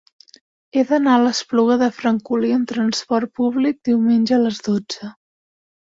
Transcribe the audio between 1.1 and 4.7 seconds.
a l'Espluga de Francolí amb trasport públic diumenge a les